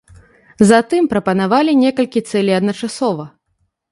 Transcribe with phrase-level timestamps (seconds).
[0.69, 3.25] Затым прапанавалі некалькі цэлей адначасова.